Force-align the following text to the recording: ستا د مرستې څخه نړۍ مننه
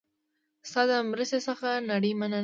ستا 0.69 0.81
د 0.89 0.91
مرستې 1.11 1.39
څخه 1.47 1.69
نړۍ 1.89 2.11
مننه 2.19 2.39